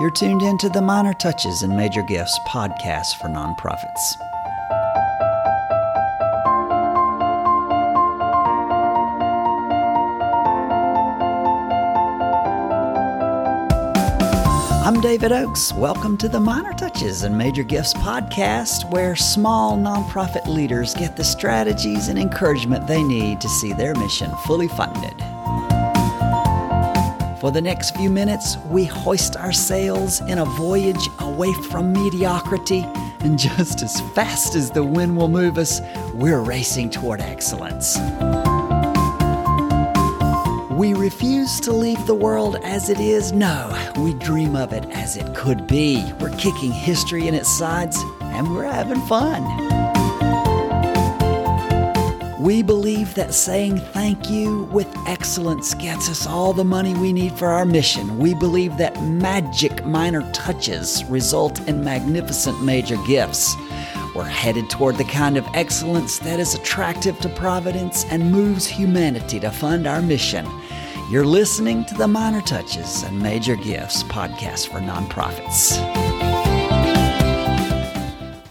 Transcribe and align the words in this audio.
You're 0.00 0.10
tuned 0.10 0.40
into 0.40 0.70
the 0.70 0.80
Minor 0.80 1.12
Touches 1.12 1.62
and 1.62 1.76
Major 1.76 2.02
Gifts 2.02 2.38
podcast 2.48 3.16
for 3.16 3.28
nonprofits. 3.28 4.16
I'm 14.82 14.98
David 15.02 15.30
Oakes. 15.30 15.74
Welcome 15.74 16.16
to 16.16 16.28
the 16.28 16.40
Minor 16.40 16.72
Touches 16.72 17.22
and 17.22 17.36
Major 17.36 17.62
Gifts 17.62 17.92
podcast, 17.92 18.90
where 18.90 19.14
small 19.14 19.76
nonprofit 19.76 20.46
leaders 20.46 20.94
get 20.94 21.16
the 21.16 21.24
strategies 21.24 22.08
and 22.08 22.18
encouragement 22.18 22.86
they 22.86 23.02
need 23.02 23.42
to 23.42 23.48
see 23.50 23.74
their 23.74 23.94
mission 23.94 24.30
fully 24.46 24.68
funded. 24.68 25.22
For 27.42 27.50
the 27.50 27.60
next 27.60 27.96
few 27.96 28.08
minutes, 28.08 28.56
we 28.68 28.84
hoist 28.84 29.34
our 29.36 29.50
sails 29.50 30.20
in 30.20 30.38
a 30.38 30.44
voyage 30.44 31.08
away 31.18 31.52
from 31.54 31.92
mediocrity, 31.92 32.84
and 33.18 33.36
just 33.36 33.82
as 33.82 34.00
fast 34.14 34.54
as 34.54 34.70
the 34.70 34.84
wind 34.84 35.16
will 35.16 35.26
move 35.26 35.58
us, 35.58 35.80
we're 36.14 36.38
racing 36.38 36.90
toward 36.90 37.20
excellence. 37.20 37.98
We 40.70 40.94
refuse 40.94 41.58
to 41.62 41.72
leave 41.72 42.06
the 42.06 42.14
world 42.14 42.58
as 42.62 42.88
it 42.88 43.00
is. 43.00 43.32
No, 43.32 43.76
we 43.96 44.14
dream 44.14 44.54
of 44.54 44.72
it 44.72 44.84
as 44.92 45.16
it 45.16 45.34
could 45.34 45.66
be. 45.66 46.12
We're 46.20 46.36
kicking 46.36 46.70
history 46.70 47.26
in 47.26 47.34
its 47.34 47.50
sides 47.50 47.96
and 48.20 48.54
we're 48.54 48.70
having 48.70 49.00
fun. 49.06 49.81
We 52.42 52.60
believe 52.60 53.14
that 53.14 53.34
saying 53.34 53.78
thank 53.92 54.28
you 54.28 54.64
with 54.72 54.92
excellence 55.06 55.74
gets 55.74 56.10
us 56.10 56.26
all 56.26 56.52
the 56.52 56.64
money 56.64 56.92
we 56.92 57.12
need 57.12 57.34
for 57.38 57.46
our 57.46 57.64
mission. 57.64 58.18
We 58.18 58.34
believe 58.34 58.78
that 58.78 59.00
magic 59.00 59.86
minor 59.86 60.28
touches 60.32 61.04
result 61.04 61.60
in 61.68 61.84
magnificent 61.84 62.60
major 62.64 62.96
gifts. 63.06 63.54
We're 64.16 64.24
headed 64.24 64.68
toward 64.68 64.96
the 64.96 65.04
kind 65.04 65.36
of 65.36 65.46
excellence 65.54 66.18
that 66.18 66.40
is 66.40 66.56
attractive 66.56 67.16
to 67.20 67.28
Providence 67.28 68.04
and 68.06 68.32
moves 68.32 68.66
humanity 68.66 69.38
to 69.38 69.52
fund 69.52 69.86
our 69.86 70.02
mission. 70.02 70.44
You're 71.12 71.24
listening 71.24 71.84
to 71.84 71.94
the 71.94 72.08
Minor 72.08 72.40
Touches 72.40 73.04
and 73.04 73.22
Major 73.22 73.54
Gifts 73.54 74.02
podcast 74.02 74.66
for 74.66 74.80
nonprofits. 74.80 76.31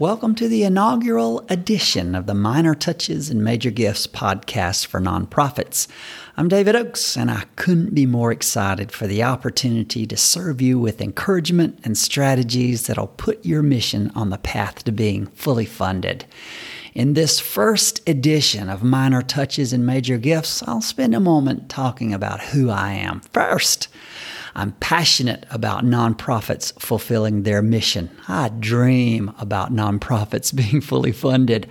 Welcome 0.00 0.36
to 0.36 0.46
the 0.46 0.62
inaugural 0.62 1.44
edition 1.48 2.14
of 2.14 2.26
the 2.26 2.34
Minor 2.34 2.76
Touches 2.76 3.30
and 3.30 3.42
Major 3.42 3.72
Gifts 3.72 4.06
podcast 4.06 4.86
for 4.86 5.00
nonprofits. 5.00 5.88
I'm 6.36 6.46
David 6.46 6.76
Oakes, 6.76 7.16
and 7.16 7.28
I 7.28 7.46
couldn't 7.56 7.96
be 7.96 8.06
more 8.06 8.30
excited 8.30 8.92
for 8.92 9.08
the 9.08 9.24
opportunity 9.24 10.06
to 10.06 10.16
serve 10.16 10.60
you 10.60 10.78
with 10.78 11.00
encouragement 11.00 11.80
and 11.82 11.98
strategies 11.98 12.86
that'll 12.86 13.08
put 13.08 13.44
your 13.44 13.60
mission 13.60 14.12
on 14.14 14.30
the 14.30 14.38
path 14.38 14.84
to 14.84 14.92
being 14.92 15.26
fully 15.26 15.66
funded. 15.66 16.26
In 16.94 17.14
this 17.14 17.40
first 17.40 18.08
edition 18.08 18.68
of 18.68 18.84
Minor 18.84 19.20
Touches 19.20 19.72
and 19.72 19.84
Major 19.84 20.16
Gifts, 20.16 20.62
I'll 20.62 20.80
spend 20.80 21.12
a 21.12 21.18
moment 21.18 21.68
talking 21.68 22.14
about 22.14 22.40
who 22.40 22.70
I 22.70 22.92
am. 22.92 23.18
First, 23.32 23.88
I'm 24.54 24.72
passionate 24.72 25.46
about 25.50 25.84
nonprofits 25.84 26.78
fulfilling 26.80 27.42
their 27.42 27.62
mission. 27.62 28.10
I 28.28 28.48
dream 28.48 29.32
about 29.38 29.72
nonprofits 29.72 30.54
being 30.70 30.80
fully 30.80 31.12
funded. 31.12 31.68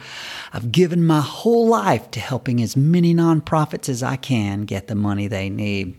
I've 0.53 0.72
given 0.72 1.05
my 1.05 1.22
whole 1.22 1.67
life 1.67 2.11
to 2.11 2.20
helping 2.20 2.61
as 2.61 2.75
many 2.75 3.14
nonprofits 3.14 3.89
as 3.89 4.03
I 4.03 4.16
can 4.16 4.61
get 4.61 4.88
the 4.88 4.95
money 4.95 5.28
they 5.28 5.50
need. 5.50 5.95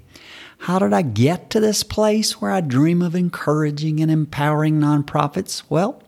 How 0.62 0.78
did 0.78 0.92
I 0.92 1.02
get 1.02 1.50
to 1.50 1.60
this 1.60 1.82
place 1.82 2.40
where 2.40 2.50
I 2.50 2.60
dream 2.60 3.00
of 3.00 3.14
encouraging 3.14 4.00
and 4.00 4.10
empowering 4.10 4.80
nonprofits? 4.80 5.62
Well, 5.68 6.02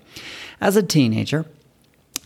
as 0.60 0.76
a 0.76 0.82
teenager, 0.82 1.46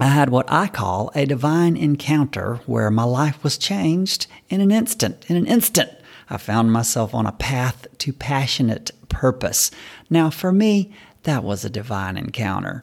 I 0.00 0.06
had 0.06 0.30
what 0.30 0.50
I 0.50 0.66
call 0.66 1.12
a 1.14 1.24
divine 1.24 1.76
encounter 1.76 2.56
where 2.66 2.90
my 2.90 3.04
life 3.04 3.44
was 3.44 3.56
changed 3.56 4.26
in 4.48 4.60
an 4.60 4.72
instant. 4.72 5.24
In 5.28 5.36
an 5.36 5.46
instant, 5.46 5.90
I 6.30 6.36
found 6.36 6.72
myself 6.72 7.14
on 7.14 7.26
a 7.26 7.32
path 7.32 7.86
to 7.98 8.12
passionate 8.12 8.90
purpose. 9.08 9.70
Now, 10.08 10.30
for 10.30 10.52
me, 10.52 10.92
that 11.24 11.42
was 11.42 11.64
a 11.64 11.70
divine 11.70 12.16
encounter. 12.18 12.82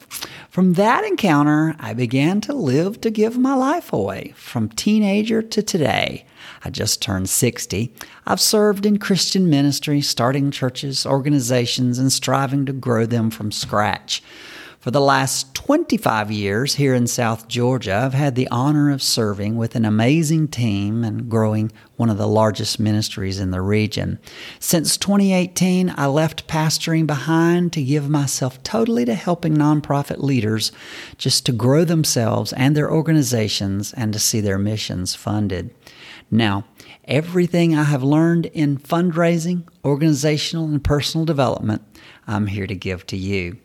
From 0.50 0.72
that 0.74 1.04
encounter, 1.04 1.76
I 1.78 1.94
began 1.94 2.40
to 2.42 2.52
live 2.52 3.00
to 3.02 3.10
give 3.10 3.38
my 3.38 3.54
life 3.54 3.92
away. 3.92 4.32
From 4.36 4.68
teenager 4.68 5.42
to 5.42 5.62
today, 5.62 6.26
I 6.64 6.70
just 6.70 7.00
turned 7.00 7.28
60. 7.28 7.94
I've 8.26 8.40
served 8.40 8.84
in 8.84 8.98
Christian 8.98 9.48
ministry, 9.48 10.00
starting 10.00 10.50
churches, 10.50 11.06
organizations, 11.06 12.00
and 12.00 12.12
striving 12.12 12.66
to 12.66 12.72
grow 12.72 13.06
them 13.06 13.30
from 13.30 13.52
scratch. 13.52 14.22
For 14.82 14.90
the 14.90 15.00
last 15.00 15.54
25 15.54 16.32
years 16.32 16.74
here 16.74 16.92
in 16.92 17.06
South 17.06 17.46
Georgia, 17.46 17.94
I've 18.04 18.14
had 18.14 18.34
the 18.34 18.48
honor 18.48 18.90
of 18.90 19.00
serving 19.00 19.56
with 19.56 19.76
an 19.76 19.84
amazing 19.84 20.48
team 20.48 21.04
and 21.04 21.30
growing 21.30 21.70
one 21.94 22.10
of 22.10 22.18
the 22.18 22.26
largest 22.26 22.80
ministries 22.80 23.38
in 23.38 23.52
the 23.52 23.60
region. 23.60 24.18
Since 24.58 24.96
2018, 24.96 25.94
I 25.96 26.06
left 26.06 26.48
pastoring 26.48 27.06
behind 27.06 27.72
to 27.74 27.82
give 27.84 28.10
myself 28.10 28.60
totally 28.64 29.04
to 29.04 29.14
helping 29.14 29.56
nonprofit 29.56 30.18
leaders 30.18 30.72
just 31.16 31.46
to 31.46 31.52
grow 31.52 31.84
themselves 31.84 32.52
and 32.52 32.76
their 32.76 32.90
organizations 32.90 33.92
and 33.92 34.12
to 34.12 34.18
see 34.18 34.40
their 34.40 34.58
missions 34.58 35.14
funded. 35.14 35.72
Now, 36.28 36.64
everything 37.04 37.76
I 37.76 37.84
have 37.84 38.02
learned 38.02 38.46
in 38.46 38.78
fundraising, 38.78 39.62
organizational, 39.84 40.64
and 40.64 40.82
personal 40.82 41.24
development, 41.24 41.82
I'm 42.26 42.48
here 42.48 42.66
to 42.66 42.74
give 42.74 43.06
to 43.06 43.16
you. 43.16 43.58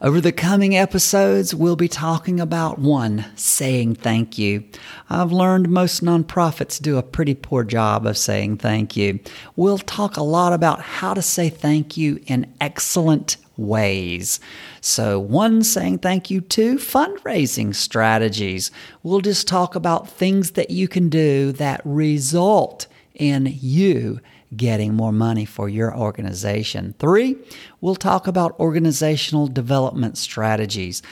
Over 0.00 0.20
the 0.20 0.32
coming 0.32 0.76
episodes, 0.76 1.54
we'll 1.54 1.76
be 1.76 1.88
talking 1.88 2.40
about 2.40 2.78
one, 2.78 3.24
saying 3.36 3.96
thank 3.96 4.36
you. 4.36 4.64
I've 5.08 5.30
learned 5.32 5.68
most 5.68 6.02
nonprofits 6.02 6.80
do 6.82 6.98
a 6.98 7.02
pretty 7.02 7.34
poor 7.34 7.62
job 7.62 8.06
of 8.06 8.18
saying 8.18 8.58
thank 8.58 8.96
you. 8.96 9.20
We'll 9.54 9.78
talk 9.78 10.16
a 10.16 10.22
lot 10.22 10.52
about 10.52 10.80
how 10.80 11.14
to 11.14 11.22
say 11.22 11.48
thank 11.48 11.96
you 11.96 12.20
in 12.26 12.52
excellent 12.60 13.36
ways. 13.56 14.40
So, 14.80 15.20
one, 15.20 15.62
saying 15.62 15.98
thank 15.98 16.30
you. 16.30 16.40
Two, 16.40 16.76
fundraising 16.76 17.74
strategies. 17.74 18.70
We'll 19.02 19.20
just 19.20 19.46
talk 19.46 19.74
about 19.74 20.08
things 20.08 20.52
that 20.52 20.70
you 20.70 20.88
can 20.88 21.08
do 21.08 21.52
that 21.52 21.80
result 21.84 22.86
in 23.14 23.46
you 23.46 24.20
getting 24.56 24.94
more 24.94 25.12
money 25.12 25.44
for 25.44 25.68
your 25.68 25.96
organization. 25.96 26.94
Three, 26.98 27.36
we'll 27.80 27.94
talk 27.94 28.26
about 28.26 28.58
organizational 28.60 29.46
development 29.46 30.18
strategies. 30.18 31.02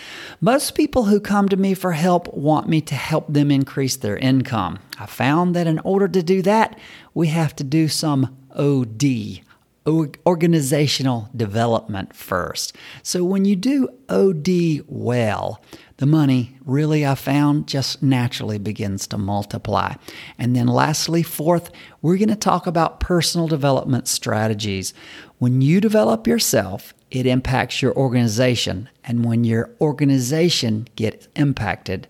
Most 0.41 0.75
people 0.75 1.05
who 1.05 1.21
come 1.21 1.49
to 1.49 1.57
me 1.57 1.75
for 1.75 1.93
help 1.93 2.33
want 2.35 2.69
me 2.69 2.81
to 2.83 2.95
help 2.95 3.33
them 3.33 3.51
increase 3.51 3.97
their 3.97 4.19
income. 4.19 4.79
I 4.99 5.07
found 5.07 5.57
that 5.57 5.67
in 5.67 5.79
order 5.81 6.09
to 6.09 6.23
do 6.23 6.43
that, 6.43 6.79
we 7.15 7.29
have 7.29 7.57
to 7.57 7.65
do 7.65 7.89
some 7.89 8.37
OD, 8.55 9.41
organizational 9.87 11.31
development 11.35 12.15
first. 12.15 12.77
So 13.03 13.25
when 13.25 13.45
you 13.45 13.57
do 13.57 13.89
OD 14.09 14.85
well, 14.87 15.63
the 15.97 16.07
money 16.07 16.57
really 16.65 17.07
I 17.07 17.15
found 17.15 17.67
just 17.67 18.03
naturally 18.03 18.59
begins 18.59 19.07
to 19.09 19.19
multiply. 19.19 19.95
And 20.39 20.55
then 20.55 20.67
lastly, 20.67 21.23
fourth, 21.23 21.71
we're 22.01 22.17
going 22.17 22.29
to 22.29 22.37
talk 22.37 22.67
about 22.67 23.01
personal 23.01 23.49
development 23.49 24.09
strategies. 24.09 24.95
When 25.39 25.61
you 25.61 25.81
develop 25.81 26.27
yourself, 26.27 26.95
it 27.11 27.27
impacts 27.27 27.83
your 27.83 27.95
organization. 27.95 28.89
And 29.05 29.25
when 29.25 29.45
your 29.45 29.71
organization 29.81 30.89
gets 30.97 31.29
impacted, 31.37 32.07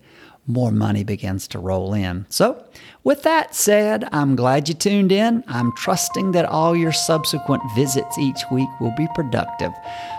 more 0.47 0.71
money 0.71 1.03
begins 1.03 1.47
to 1.49 1.59
roll 1.59 1.93
in. 1.93 2.25
So, 2.29 2.63
with 3.03 3.23
that 3.23 3.55
said, 3.55 4.07
I'm 4.11 4.35
glad 4.35 4.67
you 4.67 4.75
tuned 4.75 5.11
in. 5.11 5.43
I'm 5.47 5.71
trusting 5.75 6.31
that 6.31 6.45
all 6.45 6.75
your 6.75 6.91
subsequent 6.91 7.61
visits 7.75 8.17
each 8.17 8.41
week 8.51 8.69
will 8.79 8.93
be 8.97 9.07
productive. 9.15 9.71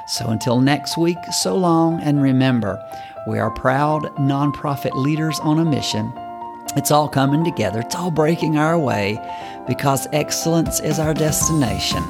So, 0.08 0.28
until 0.28 0.60
next 0.60 0.96
week, 0.96 1.18
so 1.32 1.56
long, 1.56 2.00
and 2.00 2.22
remember, 2.22 2.82
we 3.28 3.38
are 3.38 3.50
proud 3.50 4.02
nonprofit 4.16 4.94
leaders 4.94 5.38
on 5.40 5.58
a 5.58 5.64
mission. 5.64 6.12
It's 6.76 6.90
all 6.90 7.08
coming 7.08 7.44
together, 7.44 7.80
it's 7.80 7.94
all 7.94 8.10
breaking 8.10 8.56
our 8.56 8.78
way 8.78 9.18
because 9.68 10.06
excellence 10.12 10.80
is 10.80 10.98
our 10.98 11.14
destination. 11.14 12.02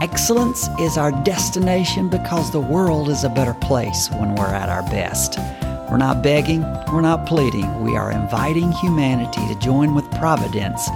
Excellence 0.00 0.68
is 0.78 0.96
our 0.96 1.10
destination 1.24 2.08
because 2.08 2.50
the 2.52 2.60
world 2.60 3.08
is 3.08 3.24
a 3.24 3.28
better 3.28 3.54
place 3.54 4.08
when 4.12 4.34
we're 4.34 4.46
at 4.46 4.68
our 4.68 4.82
best. 4.90 5.38
We're 5.90 5.96
not 5.96 6.22
begging, 6.22 6.62
we're 6.92 7.00
not 7.00 7.26
pleading. 7.26 7.82
We 7.82 7.96
are 7.96 8.12
inviting 8.12 8.72
humanity 8.72 9.46
to 9.48 9.58
join 9.58 9.94
with 9.94 10.10
Providence 10.12 10.88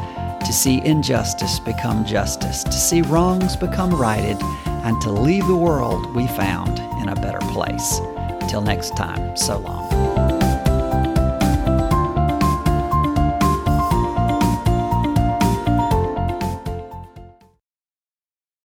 to 0.44 0.52
see 0.52 0.84
injustice 0.84 1.58
become 1.60 2.04
justice, 2.04 2.64
to 2.64 2.72
see 2.72 3.02
wrongs 3.02 3.56
become 3.56 3.94
righted, 3.94 4.36
and 4.66 5.00
to 5.00 5.10
leave 5.10 5.46
the 5.46 5.56
world 5.56 6.14
we 6.14 6.26
found 6.26 6.78
in 7.00 7.08
a 7.08 7.14
better 7.14 7.38
place. 7.52 8.00
Until 8.40 8.60
next 8.60 8.96
time, 8.96 9.36
so 9.36 9.58
long. 9.58 9.91